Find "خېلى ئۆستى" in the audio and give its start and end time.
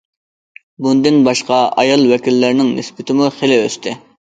3.41-4.01